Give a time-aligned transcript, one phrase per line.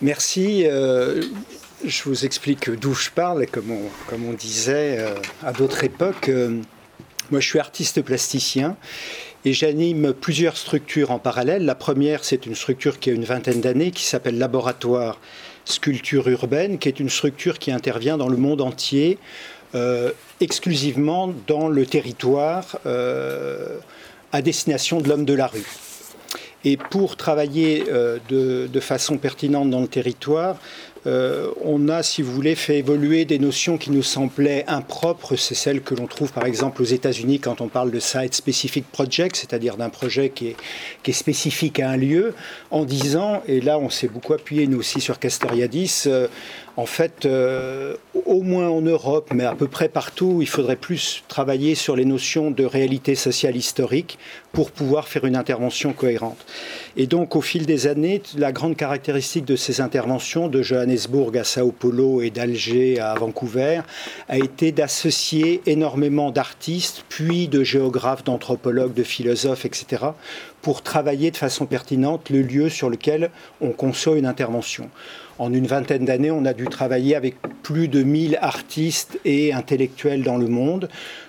[0.00, 0.64] Merci.
[0.66, 1.22] Euh,
[1.84, 6.28] je vous explique d'où je parle, comme on, comme on disait euh, à d'autres époques.
[6.28, 6.60] Euh,
[7.30, 8.76] moi, je suis artiste plasticien
[9.44, 11.64] et j'anime plusieurs structures en parallèle.
[11.64, 15.20] La première, c'est une structure qui a une vingtaine d'années, qui s'appelle Laboratoire
[15.64, 19.18] Sculpture Urbaine, qui est une structure qui intervient dans le monde entier,
[20.40, 22.78] exclusivement dans le territoire
[24.36, 25.66] à destination de l'homme de la rue.
[26.64, 30.56] Et pour travailler euh, de, façon pertinente dans le territoire,
[31.06, 35.36] euh, on a, si vous voulez, fait évoluer des notions qui nous semblaient impropres.
[35.38, 38.84] C'est celles que l'on trouve, par exemple, aux États-Unis quand on parle de Site Specific
[38.90, 42.34] Project, c'est-à-dire d'un projet qui est, spécifique à un lieu,
[42.70, 46.28] en disant, et là on s'est beaucoup appuyé nous aussi sur Castoriadis, euh,
[46.76, 51.24] en fait, euh, au moins en Europe, mais à peu près partout, il faudrait plus
[51.26, 54.18] travailler sur les notions de réalité sociale historique
[54.52, 56.44] pour pouvoir faire une intervention cohérente.
[56.98, 60.62] Et donc, au fil des années, la grande caractéristique de ces interventions, de
[60.96, 63.82] À Sao Paulo et d'Alger à Vancouver,
[64.28, 70.06] a été d'associer énormément d'artistes, puis de géographes, d'anthropologues, de philosophes, etc.,
[70.62, 73.30] pour travailler de façon pertinente le lieu sur lequel
[73.60, 74.90] on conçoit une intervention.
[75.38, 80.22] En une vingtaine d'années, on a dû travailler avec plus de 1000 artistes et intellectuels
[80.22, 80.88] dans le monde,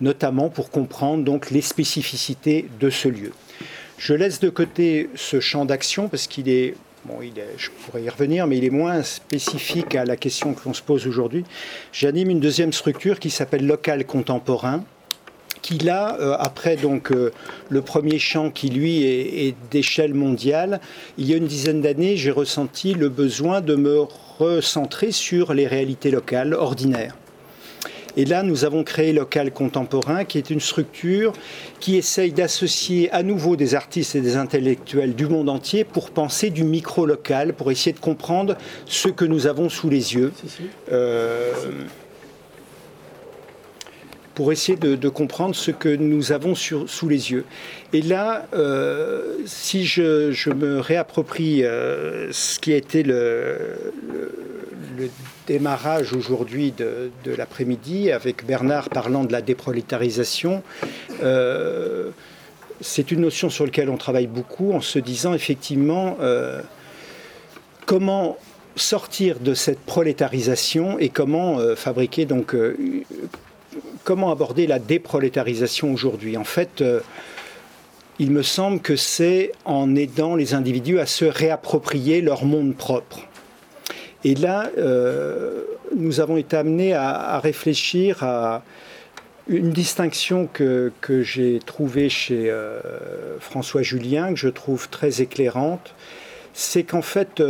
[0.00, 3.32] notamment pour comprendre donc les spécificités de ce lieu.
[3.98, 6.74] Je laisse de côté ce champ d'action parce qu'il est
[7.56, 10.82] Je pourrais y revenir, mais il est moins spécifique à la question que l'on se
[10.82, 11.44] pose aujourd'hui.
[11.92, 14.84] J'anime une deuxième structure qui s'appelle Local Contemporain,
[15.62, 17.32] qui là, euh, après donc euh,
[17.68, 20.80] le premier champ qui lui est, d'échelle mondiale,
[21.16, 24.00] il y a une dizaine d'années, j'ai ressenti le besoin de me
[24.38, 27.16] recentrer sur les réalités locales ordinaires.
[28.16, 31.32] Et là, nous avons créé Local Contemporain, qui est une structure
[31.80, 36.50] qui essaye d'associer à nouveau des artistes et des intellectuels du monde entier pour penser
[36.50, 38.56] du micro-local, pour essayer de comprendre
[38.86, 40.32] ce que nous avons sous les yeux.
[40.90, 41.52] Euh,
[44.34, 47.44] pour essayer de, comprendre ce que nous avons sous les yeux.
[47.92, 53.58] Et là, euh, si je, me réapproprie euh, ce qui a été le,
[55.48, 60.62] démarrage aujourd'hui de, l'après-midi, avec Bernard parlant de la déprolétarisation,
[61.22, 62.10] euh,
[62.80, 66.16] c'est une notion sur laquelle on travaille beaucoup en se disant effectivement
[67.86, 68.36] comment
[68.76, 72.54] sortir de cette prolétarisation et comment fabriquer donc
[74.08, 77.00] comment aborder la déprolétarisation aujourd'hui En fait, euh,
[78.18, 83.27] il me semble que c'est en aidant les individus à se réapproprier leur monde propre.
[84.24, 85.62] Et là, euh,
[85.96, 88.62] nous avons été amenés à, réfléchir à
[89.48, 90.92] une distinction que,
[91.22, 92.80] j'ai trouvée chez euh,
[93.40, 95.94] François Julien, que je trouve très éclairante,
[96.52, 97.40] c'est qu'en fait,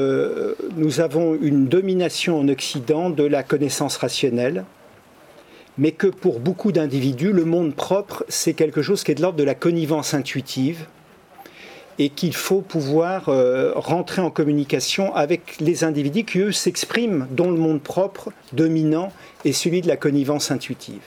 [0.77, 4.65] nous avons une domination en Occident de la connaissance rationnelle,
[5.79, 9.39] mais que pour beaucoup d'individus, le monde propre, c'est quelque chose qui est de l'ordre
[9.39, 10.87] de la connivence intuitive
[11.99, 17.51] et qu'il faut pouvoir euh, rentrer en communication avec les individus qui, eux, s'expriment, dont
[17.51, 19.13] le monde propre dominant
[19.45, 21.01] est celui de la connivence intuitive.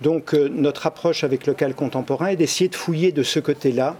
[0.00, 3.96] Donc euh, notre approche avec local contemporain est d'essayer de fouiller de ce côté-là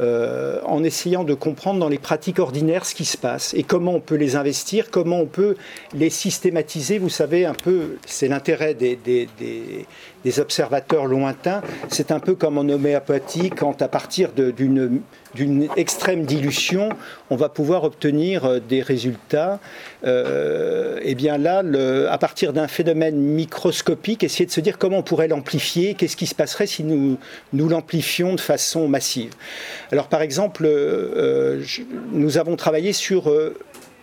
[0.00, 3.94] euh, en essayant de comprendre dans les pratiques ordinaires ce qui se passe et comment
[3.94, 5.54] on peut les investir, comment on peut
[5.94, 6.98] les systématiser.
[6.98, 9.28] Vous savez, un peu, c'est l'intérêt des,
[10.38, 11.60] observateurs lointains.
[11.88, 16.88] C'est un peu comme en homéopathie, quand à partir d'une extrême dilution,
[17.28, 19.60] on va pouvoir obtenir euh, des résultats.
[20.04, 21.62] Euh, et bien là,
[22.10, 26.26] à partir d'un phénomène microscopique, essayer de se dire comment on pourrait l'amplifier, qu'est-ce qui
[26.26, 27.18] se passerait si nous
[27.52, 29.32] l'amplifions de façon massive.
[29.92, 31.62] Alors par exemple, euh,
[32.12, 33.30] nous avons travaillé sur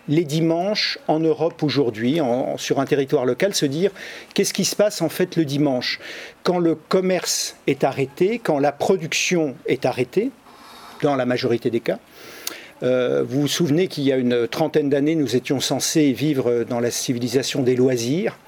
[0.08, 2.20] les dimanches en Europe aujourd'hui,
[2.56, 3.90] sur un territoire local, se dire
[4.32, 5.98] qu'est-ce qui se passe en fait le dimanche
[6.44, 10.30] Quand le commerce est arrêté, quand la production est arrêtée,
[11.02, 11.98] dans la majorité des cas,
[12.82, 16.80] euh, vous vous souvenez qu'il y a une trentaine d'années, nous étions censés vivre dans
[16.80, 18.38] la civilisation des loisirs.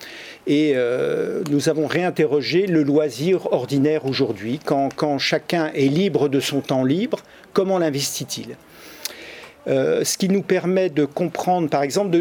[0.47, 4.59] Et euh, nous avons réinterrogé le loisir ordinaire aujourd'hui.
[4.65, 7.21] quand, chacun est libre de son temps libre,
[7.53, 8.57] comment l'investit-il?
[9.69, 12.19] Euh, ce qui nous permet de comprendre, par exemple,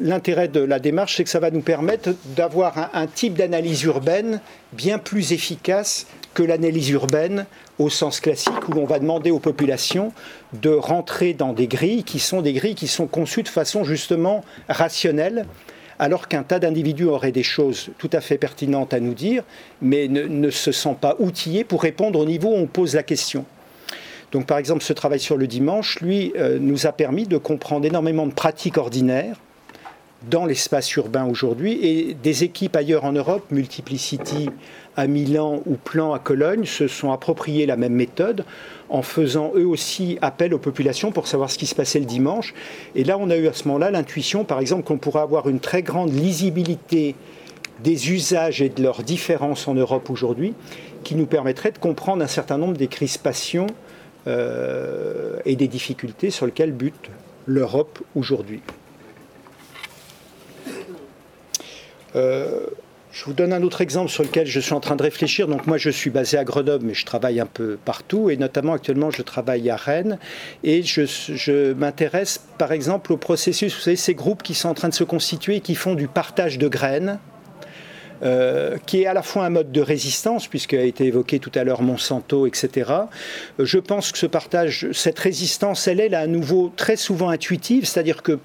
[0.00, 4.40] l'intérêt de la démarche, c'est que ça va nous permettre d'avoir un, type d'analyse urbaine
[4.72, 7.46] bien plus efficace que l'analyse urbaine
[7.78, 10.12] au sens classique, où l'on va demander aux populations
[10.52, 14.44] de rentrer dans des grilles qui sont des grilles qui sont conçues de façon justement
[14.68, 15.46] rationnelle,
[16.02, 19.44] alors qu'un tas d'individus auraient des choses tout à fait pertinentes à nous dire,
[19.80, 23.44] mais ne, se sent pas outillés pour répondre au niveau où on pose la question.
[24.32, 27.86] Donc par exemple, ce travail sur le dimanche, lui, euh, nous a permis de comprendre
[27.86, 29.36] énormément de pratiques ordinaires
[30.30, 34.50] dans l'espace urbain aujourd'hui et des équipes ailleurs en Europe, Multiplicity
[34.96, 38.44] à Milan ou Plan à Cologne, se sont appropriés la même méthode
[38.88, 42.54] en faisant eux aussi appel aux populations pour savoir ce qui se passait le dimanche.
[42.94, 45.60] Et là, on a eu à ce moment-là l'intuition, par exemple, qu'on pourrait avoir une
[45.60, 47.14] très grande lisibilité
[47.82, 50.54] des usages et de leurs différences en Europe aujourd'hui,
[51.04, 53.66] qui nous permettrait de comprendre un certain nombre des crispations
[54.28, 57.10] euh, et des difficultés sur lesquelles bute
[57.46, 58.60] l'Europe aujourd'hui.
[60.68, 60.72] Euh,
[63.12, 65.46] je vous donne un autre exemple sur lequel je suis en train de réfléchir.
[65.46, 68.72] Donc moi, je suis basé à Grenoble, mais je travaille un peu partout, et notamment
[68.72, 70.18] actuellement, je travaille à Rennes,
[70.64, 73.74] et je, m'intéresse, par exemple, au processus.
[73.74, 76.58] Vous savez, ces groupes qui sont en train de se constituer, qui font du partage
[76.58, 77.18] de graines.
[78.24, 81.50] Euh, qui est à la fois un mode de résistance, puisqu'il a été évoqué tout
[81.56, 82.88] à l'heure Monsanto, etc.
[83.58, 87.84] Euh, je pense que ce partage, cette résistance, elle est à nouveau très souvent intuitive,
[87.84, 88.38] c'est-à-dire que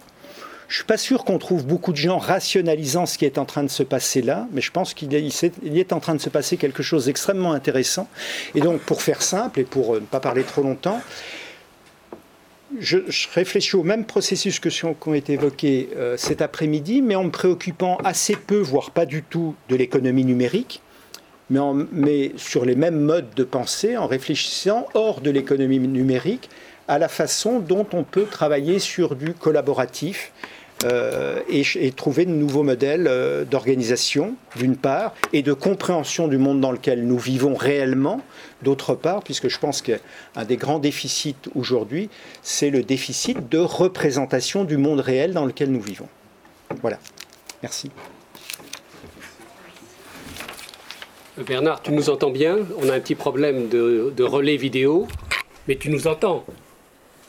[0.68, 3.46] je ne suis pas sûr qu'on trouve beaucoup de gens rationalisant ce qui est en
[3.46, 6.58] train de se passer là, mais je pense qu'il est, en train de se passer
[6.58, 8.10] quelque chose d'extrêmement intéressant.
[8.54, 11.02] Et donc, pour faire simple et pour euh, ne pas parler trop longtemps,
[12.80, 12.98] je,
[13.34, 17.24] réfléchis au même processus que ceux qui ont été évoqués euh, cet après-midi, mais en
[17.24, 20.82] me préoccupant assez peu, voire pas du tout, de l'économie numérique,
[21.50, 26.50] mais sur les mêmes modes de pensée, en réfléchissant hors de l'économie numérique
[26.90, 30.32] à la façon dont on peut travailler sur du collaboratif,
[30.84, 36.62] euh, et, trouver de nouveaux modèles euh, d'organisation, d'une part, et de compréhension du monde
[36.62, 38.22] dans lequel nous vivons réellement,
[38.62, 42.10] d'autre part, puisque je pense qu'un des grands déficits aujourd'hui,
[42.44, 46.08] c'est le déficit de représentation du monde réel dans lequel nous vivons.
[46.82, 47.00] Voilà.
[47.64, 47.90] Merci.
[51.38, 52.58] Bernard, tu nous entends bien?
[52.82, 55.08] On a un petit problème de relais vidéo,
[55.68, 56.46] mais tu nous entends